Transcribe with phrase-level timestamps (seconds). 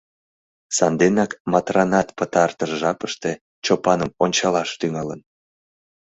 [0.77, 3.31] Санденак Матранат пытартыш жапыште
[3.65, 5.19] Чопаным ончалаш тӱҥалын.